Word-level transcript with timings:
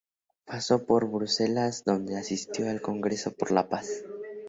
Pasó 0.45 0.83
por 0.87 1.07
Bruselas 1.11 1.83
donde 1.85 2.17
asistió 2.17 2.67
al 2.71 2.81
"Congreso 2.81 3.33
por 3.35 3.51
la 3.51 3.69
Paz". 3.69 4.03